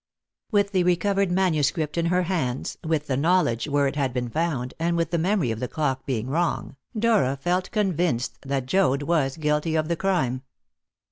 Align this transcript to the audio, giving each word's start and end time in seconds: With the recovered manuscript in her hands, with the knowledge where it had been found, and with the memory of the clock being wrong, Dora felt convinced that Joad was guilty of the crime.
With 0.49 0.71
the 0.71 0.81
recovered 0.83 1.31
manuscript 1.31 1.95
in 1.95 2.07
her 2.07 2.23
hands, 2.23 2.75
with 2.83 3.05
the 3.05 3.15
knowledge 3.15 3.67
where 3.67 3.85
it 3.85 3.95
had 3.95 4.13
been 4.13 4.29
found, 4.29 4.73
and 4.79 4.97
with 4.97 5.11
the 5.11 5.19
memory 5.19 5.51
of 5.51 5.59
the 5.59 5.67
clock 5.67 6.07
being 6.07 6.27
wrong, 6.27 6.75
Dora 6.97 7.37
felt 7.37 7.69
convinced 7.69 8.39
that 8.41 8.65
Joad 8.65 9.03
was 9.03 9.37
guilty 9.37 9.75
of 9.75 9.89
the 9.89 9.95
crime. 9.95 10.41